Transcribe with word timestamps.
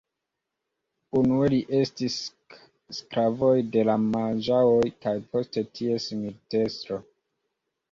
Unue 1.19 1.49
li 1.53 1.59
estis 1.79 2.15
sklavoj 3.01 3.53
de 3.77 3.85
la 3.91 3.99
majaoj 4.07 4.91
kaj 5.07 5.15
poste 5.37 5.67
ties 5.79 6.11
militestro. 6.25 7.03